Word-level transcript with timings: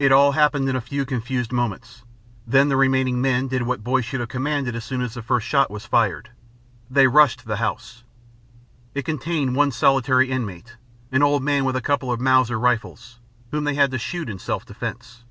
It 0.00 0.10
all 0.10 0.32
happened 0.32 0.68
in 0.68 0.74
a 0.74 0.80
few 0.80 1.04
confused 1.06 1.52
moments. 1.52 2.02
Then 2.44 2.68
the 2.68 2.76
remaining 2.76 3.20
men 3.22 3.46
did 3.46 3.62
what 3.62 3.84
Boyce 3.84 4.04
should 4.04 4.18
have 4.18 4.28
commanded 4.28 4.74
as 4.74 4.84
soon 4.84 5.00
as 5.00 5.14
the 5.14 5.22
first 5.22 5.46
shot 5.46 5.70
was 5.70 5.86
fired 5.86 6.30
they 6.90 7.06
rushed 7.06 7.44
the 7.44 7.58
house. 7.58 8.02
It 8.96 9.04
contained 9.04 9.54
one 9.54 9.70
solitary 9.70 10.28
inmate, 10.28 10.74
an 11.12 11.22
old 11.22 11.44
man 11.44 11.64
with 11.64 11.76
a 11.76 11.80
couple 11.80 12.10
of 12.10 12.20
Mauser 12.20 12.58
rifles, 12.58 13.20
whom 13.52 13.62
they 13.62 13.74
had 13.74 13.92
to 13.92 13.98
shoot 14.00 14.28
in 14.28 14.40
self 14.40 14.66
defence. 14.66 15.22